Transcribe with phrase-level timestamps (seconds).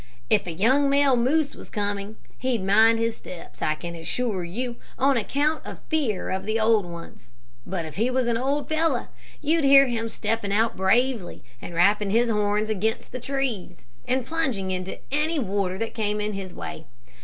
[0.31, 4.77] If a young male moose was coming, he'd mind his steps, I can assure you,
[4.97, 7.29] on account of fear of the old ones,
[7.67, 9.09] but if it was an old fellow,
[9.41, 14.71] you'd hear him stepping out bravely and rapping his horns against the trees, and plunging
[14.71, 16.87] into any water that came in his way.